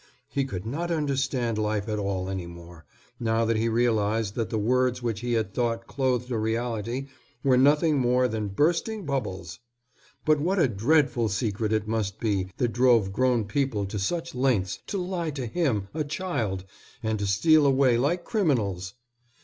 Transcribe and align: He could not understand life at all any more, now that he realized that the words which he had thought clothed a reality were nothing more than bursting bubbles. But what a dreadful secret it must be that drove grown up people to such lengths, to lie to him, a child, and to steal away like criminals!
He 0.29 0.45
could 0.45 0.65
not 0.65 0.89
understand 0.89 1.59
life 1.59 1.87
at 1.87 1.99
all 1.99 2.27
any 2.27 2.47
more, 2.47 2.85
now 3.19 3.45
that 3.45 3.55
he 3.57 3.69
realized 3.69 4.33
that 4.33 4.49
the 4.49 4.57
words 4.57 5.03
which 5.03 5.19
he 5.19 5.33
had 5.33 5.53
thought 5.53 5.85
clothed 5.85 6.31
a 6.31 6.39
reality 6.39 7.05
were 7.43 7.55
nothing 7.55 7.99
more 7.99 8.27
than 8.27 8.47
bursting 8.47 9.05
bubbles. 9.05 9.59
But 10.25 10.39
what 10.39 10.57
a 10.57 10.67
dreadful 10.67 11.29
secret 11.29 11.71
it 11.71 11.87
must 11.87 12.19
be 12.19 12.47
that 12.57 12.69
drove 12.73 13.13
grown 13.13 13.41
up 13.41 13.49
people 13.49 13.85
to 13.85 13.99
such 13.99 14.33
lengths, 14.33 14.79
to 14.87 14.97
lie 14.97 15.29
to 15.29 15.45
him, 15.45 15.87
a 15.93 16.03
child, 16.03 16.65
and 17.03 17.19
to 17.19 17.27
steal 17.27 17.67
away 17.67 17.95
like 17.99 18.23
criminals! 18.23 18.95